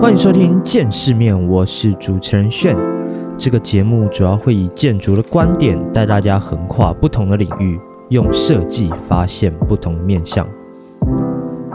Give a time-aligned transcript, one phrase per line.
[0.00, 2.76] 欢迎收听《见世面》，我是主持人炫。
[3.36, 7.78] 这个节目主要会以建筑的观点带大家横跨不同的领域，
[8.10, 10.48] 用设计发现不同面向。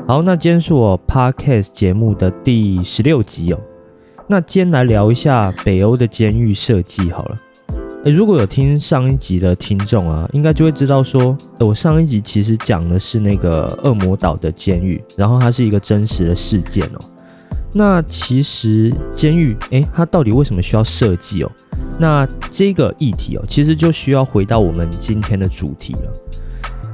[0.07, 3.59] 好，那今天是我 Podcast 节目的第十六集哦。
[4.25, 7.37] 那今天来聊一下北欧的监狱设计好了。
[8.05, 16.99] 诶，如果有听上一集的听众啊，应该就会知道说，我上一集其实讲的是那个恶魔岛的监狱，然后它是一个真实的事件哦。
[17.73, 21.51] 那其实监狱，诶，它到底为什么需要设计哦？
[21.97, 26.13] 那这个议题哦，其实就需要回到我们今天的主题了。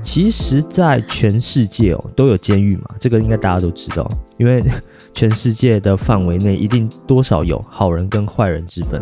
[0.01, 4.63] 其实，在全世界哦，都有监狱嘛，这个应该大家都知道，因为
[5.13, 9.01] 全世界的范围内一定多少有好人跟坏人之分。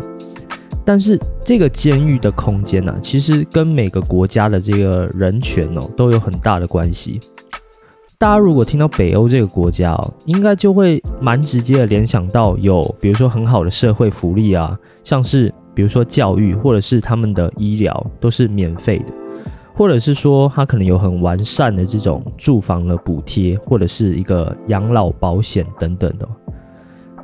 [0.84, 7.20] 但是这个监狱的空间呢，其实跟每个国家的这个人权哦，都有很大的关系。
[8.20, 19.14] 大家如果听到北欧这个国家，应该就会蛮直接的联想到有，比如说很好的社会福利啊，像是比如说教育或者是他们的医疗都是免费的，
[19.72, 26.28] 或者是说他可能有很完善的这种住房的补贴，或者是一个养老保险等等的。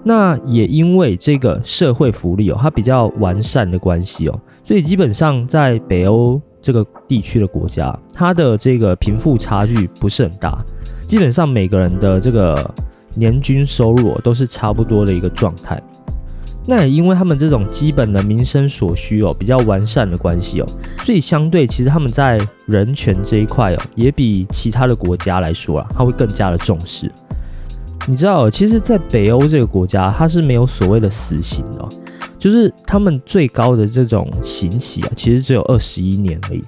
[0.05, 10.57] 那也因为这个社会福利哦，它比较完善的关系哦，所以基本上在北欧这个地区的国家，它的这个贫富差距不是很大。
[11.07, 12.69] 基本上每个人的这个
[13.15, 15.79] 年均收入都是差不多的一个状态。
[16.67, 20.67] 那也因为他们这种基本的民生所需哦比较完善的关系哦，
[21.03, 27.12] 所以相对其实他们在人权这一块哦也比其他的国家来说啊，他会更加的重视。
[28.07, 31.89] 你知道，其实，在北欧这个国家，它是没有所谓的死刑的，
[32.45, 36.62] 就是他们最高的这种刑期啊，其实只有二十一年而已。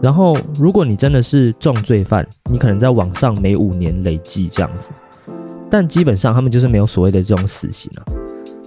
[0.00, 4.92] 然后，如果你真的是重罪犯，你可能在网上每五年累计这样子，
[5.68, 8.00] 但基本上他们就是没有所谓的这种死刑啊。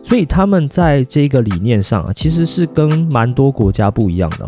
[0.03, 4.47] 所以他们在这个理念上啊，其实是跟蛮多国家不一样的。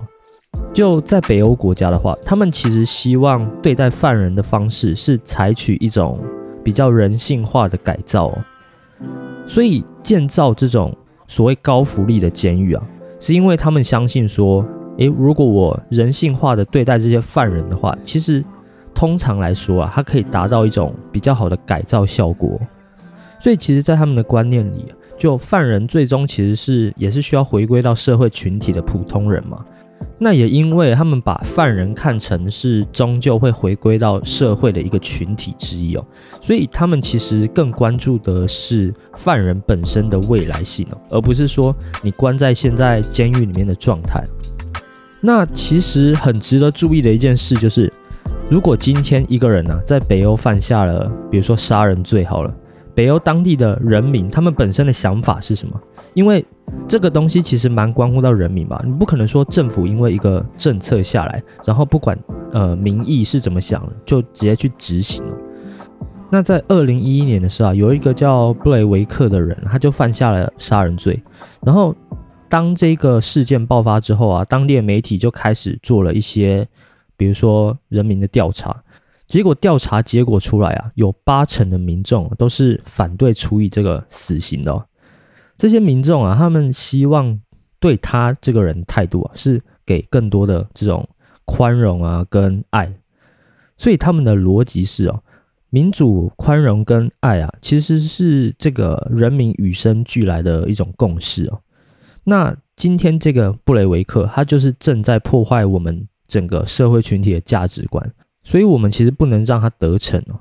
[0.71, 6.19] 就在北欧国家的话，他们其实希望对待犯人的方式是采取一种
[6.63, 8.37] 比较人性化的改造哦。
[9.47, 10.95] 所以建造这种
[11.31, 12.83] 所谓高福利的监狱啊，
[13.17, 14.65] 是因为他们相信说。
[14.97, 18.43] 诶，如果我人性化的对待这些犯人的话，其实
[18.93, 22.59] 通常来说啊，它可以达到一种比较好的改造效果。
[23.39, 29.65] 所以，其实，在他们的观念里，就犯人最终其实是也是需要回归到社会群体的普通人嘛。
[30.17, 36.05] 那也因为他们把犯人看成是终究会回归到社会的一个群体之一哦，
[36.39, 44.23] 所以他们其实更关注的是犯人本身的未来性哦，而不是说你关在现在监狱里面的状态。
[45.19, 47.91] 那其实很值得注意的一件事就是，
[48.49, 52.53] 如果今天一个人呢在北欧犯下了，比如说杀人罪，好了，
[52.95, 55.79] 北欧当地的人民他们本身的想法是什么？
[56.13, 56.43] 因为
[56.87, 62.17] 这个东西其实蛮关乎到人民吧，你不可能说政府因为一个政策下来，然后不管
[62.51, 65.23] 呃民意是怎么想，就直接去执行。
[66.29, 71.21] 那在二零一一年的时候啊，有一个叫布雷维克的人，他就犯下了杀人罪，
[71.61, 71.95] 然后。
[72.51, 76.67] 当这个事件爆发之后啊，当地的媒体就开始做了一些，
[77.15, 78.75] 比如说人民的调查，
[79.25, 84.85] 结果调查结果出来啊，有八成的民众都是反对处以这个死刑的。
[85.61, 87.39] 这些民众啊，他们希望
[87.79, 91.07] 对他这个人态度啊，是给更多的这种
[91.45, 92.91] 宽容啊跟爱，
[93.77, 95.21] 所以他们的逻辑是哦，
[95.69, 101.61] 民主、宽容跟爱啊，其实是这个人民与生俱来的一种共识哦。
[102.23, 108.11] 那今天这个布雷维克，他就是正在破坏我们整个社会群体的价值观，
[108.41, 110.39] 所以我们其实不能让他得逞哦。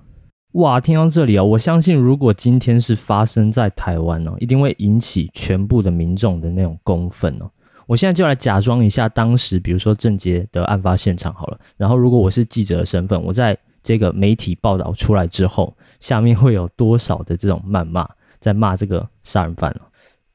[0.52, 7.48] 哇，听到这里啊，我相信如果今天是发生在台湾哦，一定会引起全部的民众的那种公愤哦。
[7.86, 18.08] 我现在就来假装一下，当时比如说郑杰的案发现场好了，然后如果我是记者的身份，我在这个媒体报道出来之后，下面会有多少的这种谩骂，
[18.40, 19.80] 在骂这个杀人犯呢。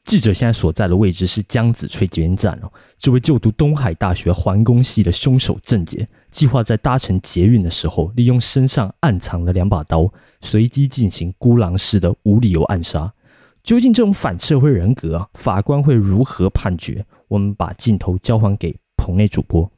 [0.05, 2.71] 记者现在所在的位置是江子翠捷运站哦。
[2.97, 10.09] 这位就读东海大学环工系的凶手郑杰，计划在搭乘捷运的时候，利用身上暗藏的两把刀，
[10.41, 13.11] 随机进行孤狼式的无理由暗杀。
[13.63, 17.03] 究竟这种反社会人格啊，法官会如何判决？
[17.27, 19.69] 我们把镜头交还给棚内主播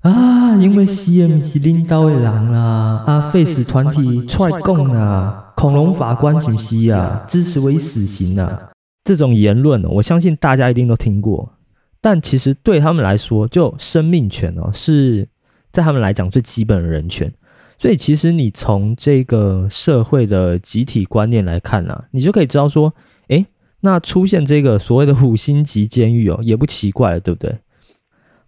[0.00, 7.24] 啊，因为 CM 是领导的人啊，啊，face 团体出来讲啊，恐龙法官是不是啊？
[7.28, 8.70] 支持为死刑啊？
[9.08, 11.50] 这种言论，我相信大家一定都听过，
[11.98, 15.26] 但其实对他们来说，就生命权哦，是
[15.72, 17.32] 在他们来讲最基本的人权。
[17.78, 22.92] 所以，其实你从这个社会的集体观念来看呢，你就可以知道说，
[23.28, 23.46] 诶，
[23.80, 27.58] 那出现这个所谓的五星级监狱哦，也不奇怪了，对不对？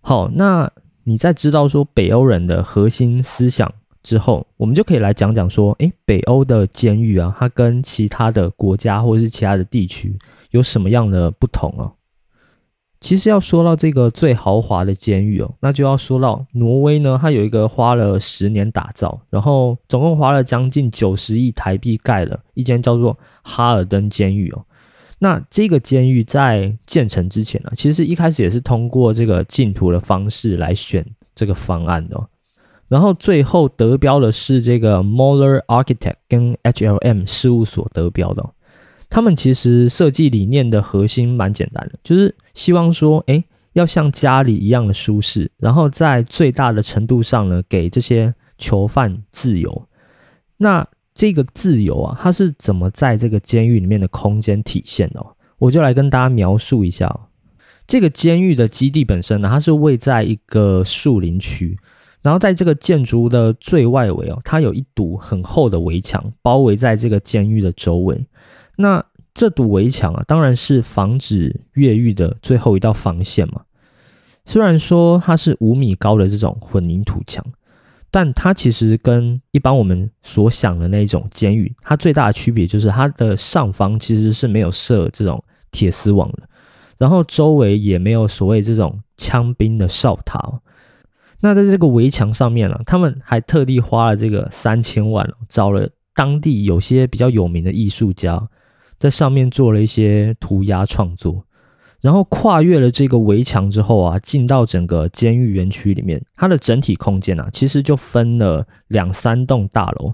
[0.02, 0.70] 好，那
[1.04, 10.18] 你在知道说北欧人的核心思想之后，我们就可以来讲讲说，诶，北欧的监狱啊，它跟其他的国家或者是其他的地区
[10.50, 11.92] 有什么样的不同哦？
[13.00, 24.64] 其实要说到这个最豪华的监狱哦，那就要说到挪威呢，它有一个花了十年打造，然后总共花了将近九十亿台币盖了一间叫做哈尔登监狱哦。
[25.18, 31.02] 那这个监狱在建成之前呢，其实一开始也是通过这个竞图的方式来选
[31.34, 32.18] 这个方案的，
[32.90, 38.44] 然后最后得标的是这个 Moller Architect 跟 HLM 事务所得标的。
[39.08, 43.42] 他们其实设计理念的核心蛮简单的，就是希望说，哎，
[43.74, 49.88] 要像家里一样的舒适，然后在最大的程度上呢，给这些囚犯自由。
[50.56, 50.84] 那
[51.14, 55.24] 这个自由啊，它是怎么在这个监狱里面的空间体现的？
[55.58, 57.28] 我就来跟大家描述一下。
[57.86, 61.76] 这个监狱的基地本身呢，它是位在一个树林区，
[62.22, 68.26] 然后在这个建筑的最外围哦，它有一堵很厚的围墙包围在这个监狱的周围。
[68.76, 69.02] 那
[69.32, 73.62] 这堵围墙啊，当然是防止越狱的最后一道防线嘛。
[74.44, 77.44] 虽然说它是五米高的这种混凝土墙，
[78.10, 86.42] 但它其实跟一般我们所想的那种监狱，它最大的区别就是它的上方其实是没有设这种铁丝网的，
[86.98, 90.60] 然后周围也没有所谓这种枪兵的哨塔。
[91.40, 98.48] 那在这个围墙上面呢，他们还特地花了这个三千万，找了当地有些比较有名的艺术家。
[98.98, 101.42] 在上面做了一些涂鸦创作，
[102.02, 110.12] 然后跨越了这个围墙之后啊，进到整个监狱园区里面，它的整体空间啊，其实就分了两三栋大楼，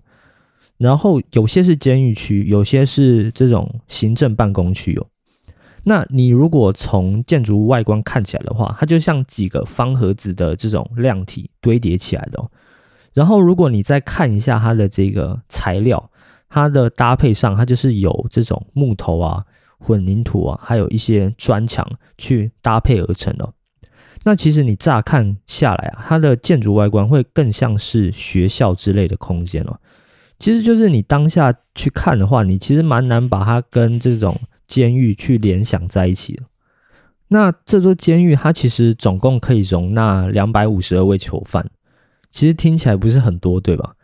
[0.79, 5.07] 然后有些是监狱区，有些是这种行政办公区哦。
[5.89, 12.45] 那你如果从建筑物外观看起来的话，它就像几个方盒子的这种量体堆叠起来的。
[13.15, 16.11] 然后如果你再看一下它的这个材料。
[16.49, 19.45] 它的搭配上，它就是有这种木头啊、
[19.79, 21.85] 混凝土啊，还有一些砖墙
[22.17, 23.53] 去搭配而成的。
[24.23, 29.77] 那其实你乍看下来啊，它的建筑外观会更像是学校之类的空间哦。
[30.39, 36.43] 其实就是你当下去看的话，你其实蛮难把它跟这种监狱去联想在一起的。
[37.29, 41.69] 那这座监狱它其实总共可以容纳两百五十二位囚犯，
[42.31, 43.95] 其实听起来不是很多，对吧？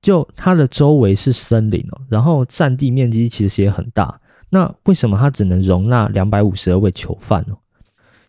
[0.00, 4.18] 就它的周围是森林哦，然后占地面积其实也很大。
[4.48, 7.54] 那为什么它只能容纳两百五十二位囚犯呢？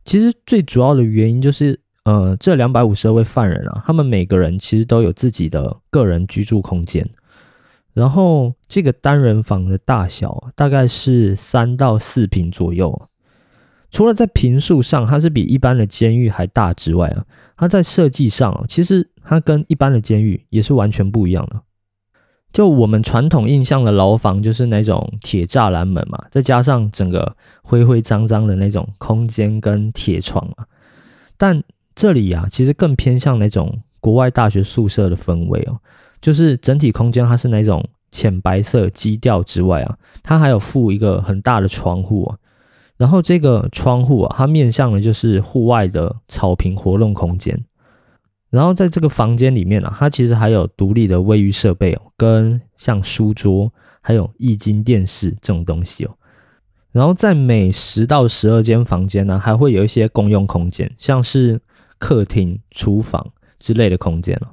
[0.04, 7.08] 其实最主要的原因就是，呃，这两百五十二位犯人啊，他们每个人其实都有自己的个人居住空间。
[7.94, 13.10] 然后这个单人房的大小大概是三到四平左右。
[13.90, 17.26] 除了在平数上它是比一般的监狱还大之外啊，
[17.58, 19.08] 它在设计上其实。
[19.24, 21.62] 它跟一般的监狱也是完全不一样的。
[22.52, 30.66] 就我们传统印象的牢房，就是那种铁栅栏门嘛，再加上整个灰灰脏脏的那种空间跟铁床啊。
[31.38, 31.64] 但
[31.94, 35.78] 这里啊，其实更偏向那种国外大学宿舍的氛围哦，
[36.22, 42.38] 就是整体空间它是那种浅白色基调之外啊，它还有附一个很大的窗户啊。
[42.98, 47.60] 然后这个窗户啊，它面向的就是户外的草坪活动空间。
[48.52, 56.12] 然后在这个房间里面啊，它其实还有独立的卫浴设备哦，跟像书桌，还有液晶电视这种东西哦。
[56.92, 61.60] 然后在每十到十二间房间呢，还会有一些公用空间，像是
[61.98, 63.26] 客厅、厨房
[63.58, 64.48] 之类的空间哦。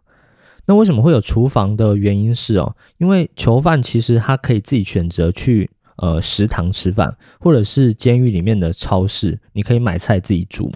[0.68, 10.70] 那为什么会有厨房的原因是哦，因为囚犯其实他可以自己选择去呃食堂吃饭，或者是监狱里面的超市，你可以买菜自己煮。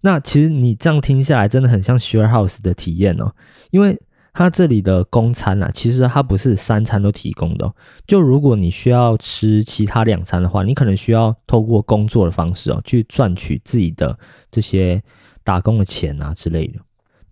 [0.00, 3.30] 那其实你这样听下来，真的很像 share house 的体验哦，
[3.70, 4.00] 因为
[4.32, 7.70] 它这里的公餐啊，其实它不是三餐都提供的。
[8.06, 14.18] 就如果你需要吃其他两餐的话，你可能需要透过工作的方式哦，去赚取自己的
[14.50, 15.02] 这些
[15.44, 16.80] 打工的钱啊之类的。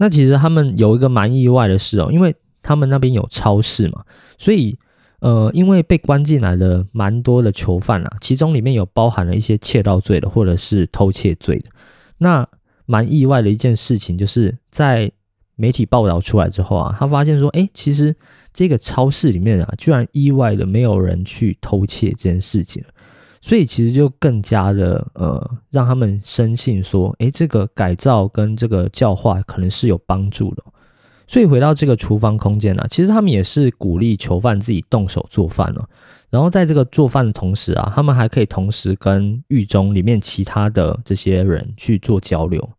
[0.01, 4.03] 那其实他们有一个蛮意外的事哦，因为他们那边有超市嘛，
[4.37, 4.77] 所以
[5.21, 11.71] 呃，因为被关进来的蛮多的囚犯啊，其中里面有包含了一些窃盗罪的，或者是偷窃罪的，
[12.19, 12.45] 那。
[12.87, 15.09] 蛮意外的一件事情，就是在
[15.55, 18.13] 媒体报道出来之后啊，他发现说，哎，其实
[18.53, 22.83] 这个超市里面啊，居然意外的没有人去偷窃这件事情，
[23.41, 30.63] 所以其实就更加的呃，让他们深信说，诶，这个改造跟这个教化可能是有帮助的，
[31.27, 35.89] 所以回到这个厨房空间呢，其实他们也是鼓励囚犯自己动手做饭哦。
[36.29, 42.71] 然后在这个做饭的同时啊，他们还可以同时跟狱中里面其他的这些人去做交流。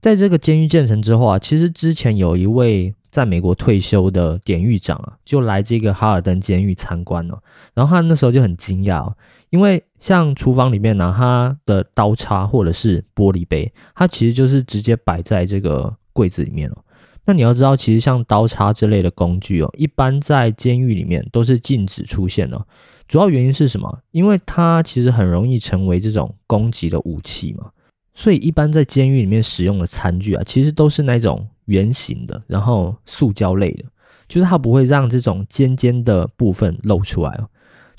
[0.00, 7.38] 在这个监狱建成之后啊，其实之前有一位在美国退休的典狱长啊，就来这个哈尔登监狱参观了。
[7.74, 9.12] 然后他那时候就很惊讶，
[9.50, 16.76] 因为像厨房里面呢，他的刀叉或者是玻璃杯，它其实就是直接摆在这个柜子里面了。
[17.24, 22.66] 那你要知道，其实像刀叉之类的工具哦，一般在监狱里面都是禁止出现的。
[23.08, 24.00] 主要原因是什么？
[24.12, 27.70] 因为它其实很容易成为这种攻击的武器嘛。
[28.18, 33.84] 所以一般在监狱里面使用的餐具啊，其实都是那种圆形的，然后塑胶类的，
[34.26, 37.46] 就是它不会让这种尖尖的部分露出来哦。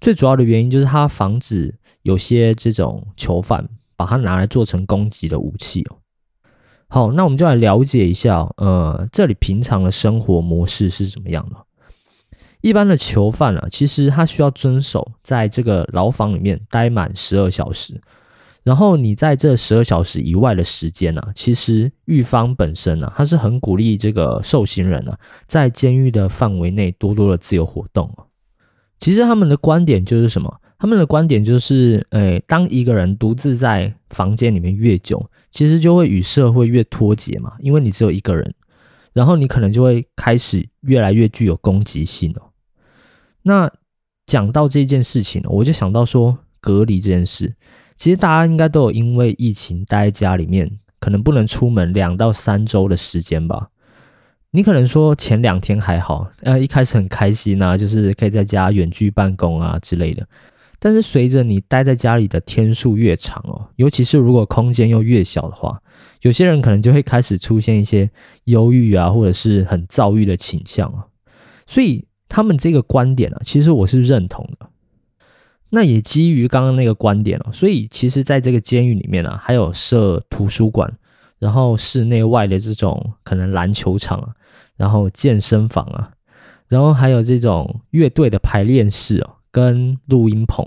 [0.02, 5.98] 最主要的原因就是它防止有些这种囚犯把它拿来做成攻击的武器哦。
[6.88, 11.58] 好，那我们就来了解一下，呃，这里平常的生活模式是怎么样的？
[12.62, 18.02] 一般的囚犯啊，其实他需要遵守在这个牢房里面待满十二小时，
[18.68, 28.14] 然后你在这十二小时以外的时间呢，其实狱方本身呢，他是很鼓励这个受刑人呢，在监狱的范围内多多的自由活动
[29.00, 30.54] 其实他们的观点就是什么？
[30.78, 38.54] 他们的观点就是，诶，当一个人独自在房间里面越久，其实就会与社会越脱节嘛，因为你只有一个人，
[39.14, 42.52] 然后你可能就会开始越来越具有攻击性哦。
[43.44, 43.72] 那
[44.26, 47.56] 讲到这件事情，我就想到说隔离这件事，
[47.98, 53.70] 其实大家应该都有因为疫情待在家里面，可能不能出门两到三周的时间吧。
[54.52, 60.26] 你可能说前两天还好，呃，一开始很开心啊，就是可以在家远距办公啊之类的。
[60.80, 65.82] 但是随着你待在家里的天数越长哦，尤其是如果空间又越小的话，
[66.22, 68.10] 有些人可能就会开始出现一些
[68.46, 71.06] 忧郁啊，或者是很躁郁的倾向啊。
[71.66, 74.67] 所以他们这个观点啊，其实我是认同的。
[75.70, 80.92] 那也基于刚刚那个观点哦，所以其实在这个监狱里面啊，还有设图书馆，
[81.40, 84.30] 然后室内外的这种可能篮球场啊，
[84.76, 86.12] 然后健身房啊，
[86.68, 89.34] 然后还有这种乐队的排练室哦。
[89.50, 90.64] 跟录音棚，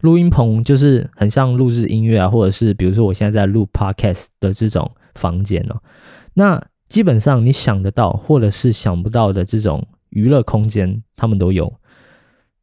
[0.00, 5.80] 录音棚就是很像录制音乐啊，或者是比如说我现在在录 podcast 的这种房间哦。
[6.34, 11.72] 那基本上你想得到或者是想不到的这种娱乐空间，他们都有。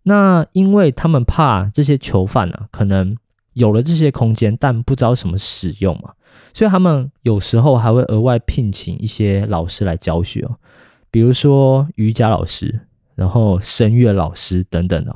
[0.05, 3.15] 那因为他们怕这些囚犯啊，可能
[3.53, 6.13] 有了这些空间，但不知道什么使用嘛，
[6.53, 10.55] 所以他们有时候还会额外聘请一些老师来教学哦，
[11.11, 12.81] 比如说瑜伽老师。
[13.15, 15.15] 然后声乐老师等等哦，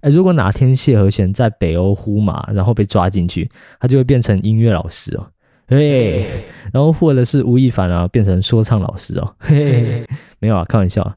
[0.00, 5.24] 哎，如果哪天谢和弦在北欧呼马，然后被抓进去，他就会变成音乐老师哦，
[5.68, 6.26] 嘿，
[6.72, 10.04] 然后或者是吴亦凡啊，变成说唱老师哦，嘿，
[10.40, 11.16] 没有啊，开玩笑。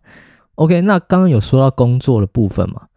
[0.57, 2.87] OK，那刚刚有说到工作的部分嘛，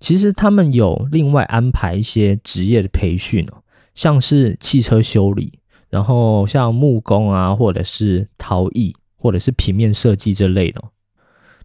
[0.00, 3.62] 其实他们有另外安排一些职业的培训哦，
[3.94, 5.52] 像是汽车修理，
[5.90, 10.82] 然后像木工啊，或者是陶艺，或者是平面设计这类的。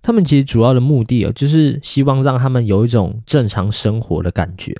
[0.01, 4.75] 他们其实主要的目的啊，就是希望让他们有一种正常生活的感觉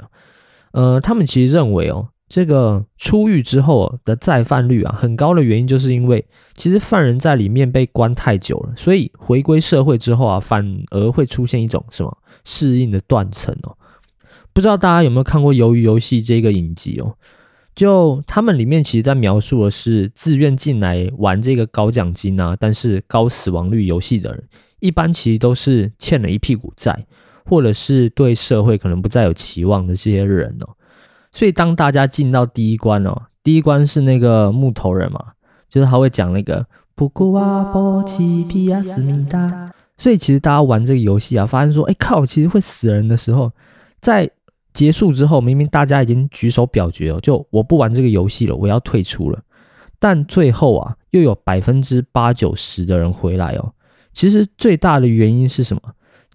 [0.74, 13.78] 呃，他们其实认为哦，这个出狱之后的再犯率啊很高的原因，就是因为其实犯人在里面被关太久了，所以回归社会之后啊，反而会出现一种什么适应的断层哦。
[14.54, 17.16] 不知道大家有没有看过《鱿鱼游戏》这个影集哦？
[17.76, 24.44] 就他们里面其实在描述的是自愿进来玩这个高奖金啊，但是高死亡率游戏的人。
[24.80, 27.06] 一般其实都是欠了一屁股债，
[27.46, 30.75] 或者是对社会可能不再有期望的这些人哦。
[31.36, 35.20] 所以当大家进到第一关哦，第一关是那个木头人嘛，
[35.68, 36.66] 就是他会讲那个
[36.96, 39.70] 布古瓦波奇皮亚斯米达。
[39.98, 43.52] 所以其实大家玩这个游戏啊，发现说，哎靠，其实会死人的时候，
[44.00, 44.30] 在
[44.72, 49.38] 结束之后，明明大家已经举手表决哦，就我不玩这个游戏了，我要退出了。
[50.00, 53.74] 但最后啊，又有百分之八九十的人回来哦。
[54.14, 55.82] 其实最大的原因是什么？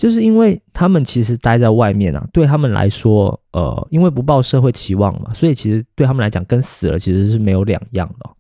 [0.00, 8.30] 就是因为他们其实待在外面啊，对他们来说，呃，因为不抱社会期望嘛，所以其实对他们来讲，跟死了其实是没有两样的。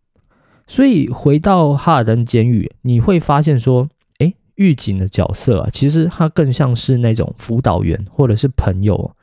[0.66, 3.86] 所以回到哈尔登监狱，你会发现说，
[4.20, 9.14] 诶，狱警的角色啊，其实他更像是那种辅导员或者是朋友，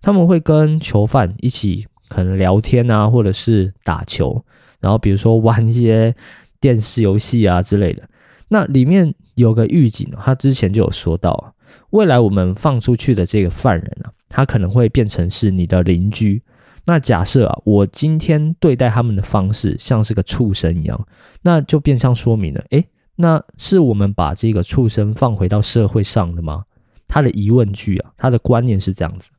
[0.00, 4.42] 他们会跟囚犯一起可能聊天啊，或者是打球，
[4.80, 6.16] 然后比如说玩一些
[6.58, 8.02] 电视游戏啊之类的。
[8.48, 9.14] 那里面。
[9.36, 11.52] 有个狱警，他之前就有说到，
[11.90, 16.42] 未来我们放出去的这个犯人啊，他可能会变成是你的邻居。
[16.86, 21.06] 那假设啊，我今天对待他们的方式像是个畜生一样，
[21.42, 22.84] 那就变相说明了，诶，
[23.16, 26.64] 那是我们把这个畜生放回到社会上的吗？
[27.08, 29.30] 他的疑问句啊，他的观念是这样子。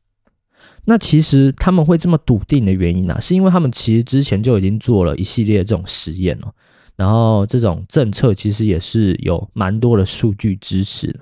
[0.86, 6.52] 那其实他们会这么笃定的原因呢，是因为他们其实之前就已经做了一系列这种实验了，
[6.96, 11.20] 然后这种政策其实也是有蛮多的数据支持的。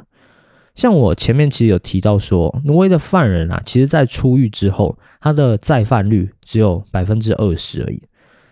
[0.74, 8.02] 像我前面其实有提到说，挪威的犯人啊，其实在出狱之后，他的再犯率只有百分之二十而已。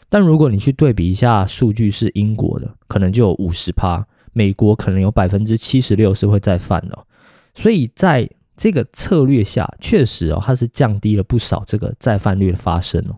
[0.08, 6.98] 但如果你去对比一下数据，是英国的，可能就有五十趴；美国可能有百分之七十六是会再犯的。
[7.54, 13.16] 所以在这个策略下，确实哦，它是降低了不少这个再犯率的发生哦。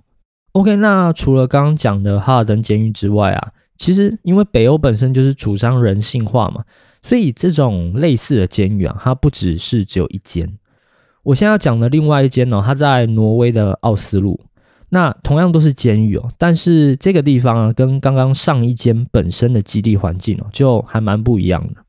[0.53, 6.65] OK，那除了刚刚讲的哈尔登监狱之外啊，其实因为北欧本身就是主张人性化嘛，
[7.05, 10.51] 所以这种类似的监狱啊，它不只是只有一间。
[11.23, 14.41] 我现在要讲的另外一间呢，它在挪威的奥斯陆。
[14.89, 21.85] 那同样都是监狱哦，但是这个地方啊，跟刚刚上一间本身的基地环境哦，就还蛮不一样的。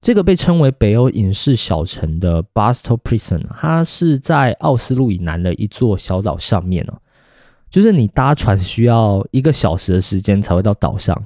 [0.00, 6.94] 这个被称为北欧隐士小城的 Bastel Prison，它是在奥斯陆以南的一座小岛上面哦，
[7.70, 11.20] 就是你搭船需要一个小时的时间才会到岛上，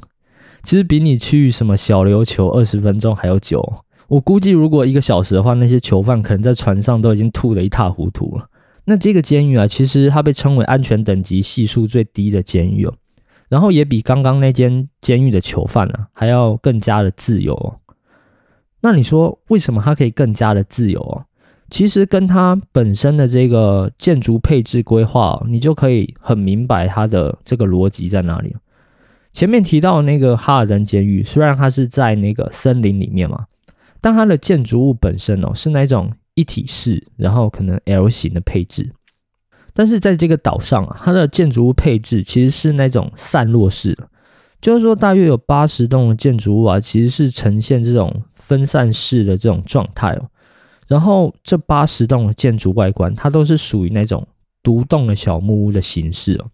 [0.63, 3.63] 其实比你去什么小琉球二十分钟还要久。
[4.09, 8.49] 我估计如果一个小时的话，那些囚犯可能在船上都已经吐得一塌糊涂了。
[8.85, 12.95] 那这个监狱啊，其实它被称为安全等级系数最低的监狱哦，
[13.49, 17.77] 然后也比刚刚那间监狱的囚犯呢还要更加的自由哦。
[18.81, 21.25] 那你说为什么它可以更加的自由哦？
[21.71, 28.57] 其实跟它本身的这个建筑配置规划，你就可以很明白它的这个逻辑在哪里。
[29.33, 33.47] 前面提到那个哈尔登监狱，虽然它是在那个森林里面嘛，
[34.01, 36.13] 但它的建筑物本身哦是那种。
[36.35, 38.93] 一体式，然后可能 L 型的配置，
[39.73, 44.09] 但是在这个岛上啊，它的建筑物配置其实是那种散落式的，
[44.61, 50.31] 就是说大约有八十栋的建筑物啊，其实是呈现这种分散式的这种状态哦。
[50.87, 54.25] 然后这八十栋的建筑外观，它都是属于那种
[54.63, 56.47] 独栋的小木屋的形式哦。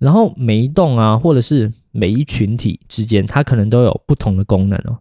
[0.00, 4.98] 然后每一栋啊，或者是每一群体之间，它可能都有不同的功能哦。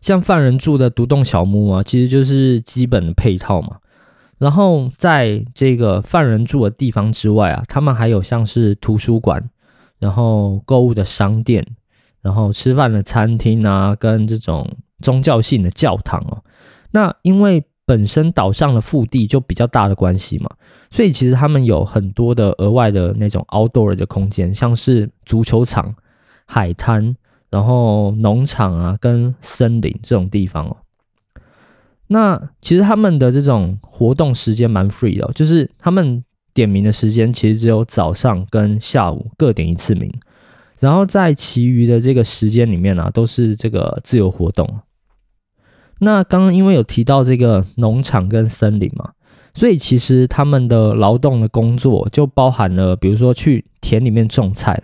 [0.00, 3.78] 像犯人住的独栋小木屋啊，其实就是基本的配套嘛。
[4.38, 9.42] 然后在这个犯人住的地方之外啊，他们还有像是图书馆，
[9.98, 11.66] 然后购物的商店，
[12.20, 16.44] 然后吃饭的餐厅啊，跟这种宗教性的教堂哦。
[16.90, 20.50] 那因为本身岛上的腹地就比较大的关系嘛，
[20.90, 25.94] 所以其实他们有很多的额外的那种 outdoor 的空间，像是足球场、
[26.44, 27.16] 海滩。
[27.48, 30.76] 然后农场啊，跟森林这种地方哦，
[32.08, 36.22] 那其实他们的这种活动时间蛮 free 的，就是他们
[36.52, 40.12] 点名的时间其实只有早上跟下午各点一次名，
[40.80, 44.68] 然后在其余的这个时间里面呢，都是这个自由活动。
[46.00, 49.12] 那刚刚因为有提到这个农场跟森林嘛，
[49.54, 54.82] 所以其实他们的劳动的工作就包含了，比如说去田里面种菜。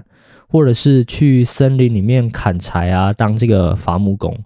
[0.48, 4.38] 或者是去森林里面砍柴啊，当这个伐木工，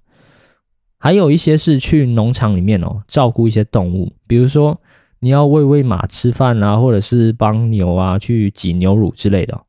[1.01, 4.81] 还有一些是去农场里面哦，照顾一些动物，比如说
[5.19, 9.61] 你要喂喂马吃饭啊，或者是帮牛啊去挤牛乳之类的。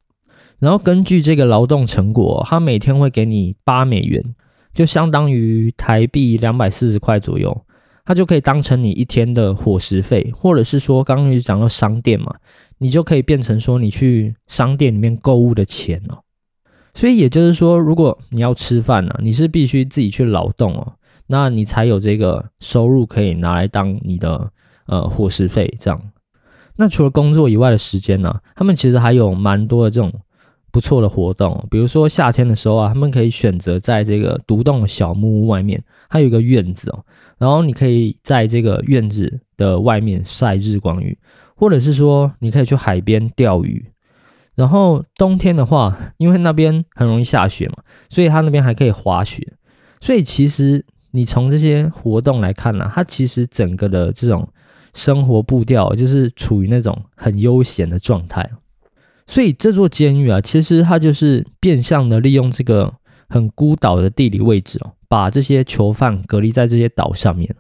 [0.60, 4.24] 然后根据这个劳动成果，他每天会给你八美元，
[4.78, 7.66] 就相当于台币两百四十块左右，
[8.06, 12.32] 它就可以当成你一天的伙食费，或者是说刚刚讲到商店嘛，
[12.78, 16.20] 你就可以变成说你去商店里面购物的钱哦。
[16.94, 20.94] 所以也就是说，如果你要吃饭呢，你是必须自己去劳动哦，
[21.26, 24.48] 那你才有这个收入可以拿来当你的
[24.86, 26.00] 呃伙食费这样。
[26.76, 30.14] 那除了工作以外的时间呢，他们其实还有蛮多的这种
[30.72, 37.04] 不错的活动，比如说夏天的时候啊，他们可以选择在这个独栋的小木屋外面，它有一个院子哦，
[37.38, 41.18] 然后你可以在这个院子的外面晒日光浴，
[41.56, 43.86] 或者是说你可以去海边钓鱼。
[44.56, 47.76] 然后冬天的话，因为那边很容易下雪嘛，
[48.10, 49.54] 所以他那边还可以滑雪。
[50.02, 54.48] 所以其实你从这些活动来看呢，它其实整个的这种
[54.94, 58.50] 生活步调就是处于那种很悠闲的状态。
[59.28, 62.92] 所以这座监狱啊，其实它就是变相的利用这个
[63.30, 67.54] 很孤岛的地理位置哦，把这些囚犯隔离在这些岛上面。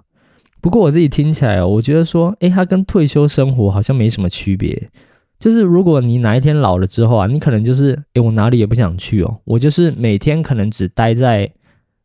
[0.61, 4.89] 不过我自己听起来哦，我觉得说，诶，它跟退休生活好像没什么区别。
[5.39, 11.51] 就是如果你哪一天老了之后啊，你可能就是，诶，我哪里也不想去哦，我就是每天可能只待在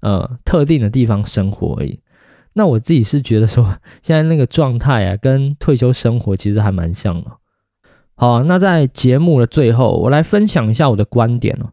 [0.00, 1.98] 呃特定的地方生活而已。
[2.52, 3.64] 那我自己是觉得说，
[4.02, 7.30] 现在那个状态啊，跟退休生活其实还蛮像的。
[8.14, 11.70] 好，那在节目的最后，我来分享一下我的观点哦。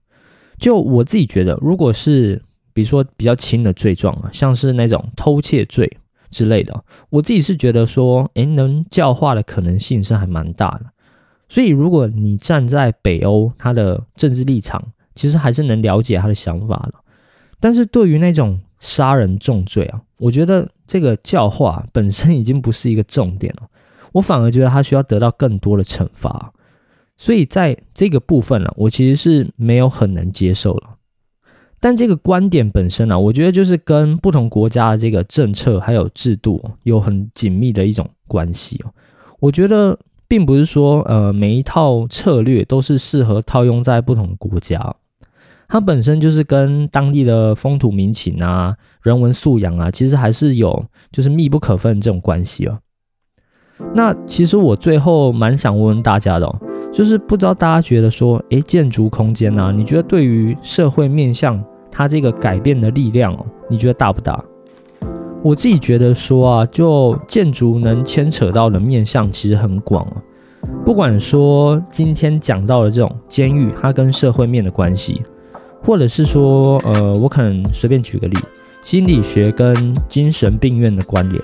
[0.57, 2.41] 就我自己觉得，如果是
[2.73, 5.89] 比如说比较轻的罪状啊，像是那种偷窃罪
[6.31, 10.85] 之类的，我自己是觉得说，诶，能教化的可能性是还蛮大的。
[11.47, 14.83] 所以如果你站在北欧他的政治立场，
[15.15, 16.93] 其实还是能了解他的想法的。
[17.59, 23.67] 但是对于那种杀人重罪啊，我觉得这个教化本身已经不是一个重点了，
[24.13, 26.53] 我反而觉得他需要得到更多的惩罚。
[27.17, 30.95] 所以在这个部分呢，我其实是没有很能接受了。
[31.81, 38.91] 但这个观点本身呢，我觉得就是跟不同国家的这个政策还有制度有很紧密的一种关系哦。
[39.39, 44.93] 我觉得并不是说呃每一套策略都是适合套用在不同国家，
[45.69, 52.79] 它本身就是跟当地的风土民情啊、人文素养啊，其实还是有就是密不可分这种关系哦。
[53.93, 56.55] 那其实我最后蛮想问问大家的哦。
[56.91, 59.71] 就是不知道大家觉得说，诶，建筑空间呢？
[59.75, 64.43] 你觉得对于社会面向它这个改变的力量哦，你觉得大不大？
[65.43, 70.17] 我自己觉得说啊，就建筑能牵扯到的面向其实很广啊。
[70.83, 75.21] 不管说今天讲到的这种监狱，它跟社会面的关系，
[75.83, 78.37] 或者是说，呃，我可能随便举个例，
[78.81, 81.39] 心理学跟精神病院的关联，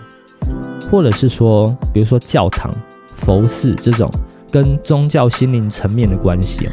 [0.91, 2.73] 或者是说，比如说教堂、
[3.13, 4.09] 佛寺这种。
[4.51, 6.69] 跟宗教心灵层面的关系，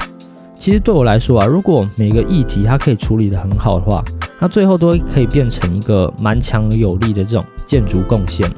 [0.57, 4.05] 其实对我来说啊，如果每个议题它可以处理得很好的话，
[4.39, 8.49] 那最后都可以变成一个蛮强而有力的这种建筑贡献。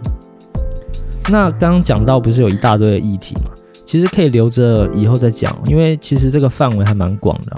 [1.31, 3.51] 那刚刚讲到不是有一大堆的议题嘛，
[3.87, 7.57] 其实可以留着以后再讲，因为其实这个范围还蛮广的。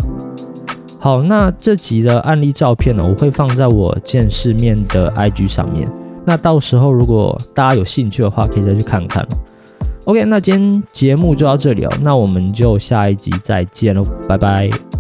[1.01, 5.91] 好，那这集的案例照片呢，我会放在我见世面的 IG 上面，
[6.27, 9.27] 那到时候如果大家有兴趣的话，可以再去看看。
[10.05, 14.96] OK，那今天节目就到这里哦，那我们就下一集再见喽，拜拜。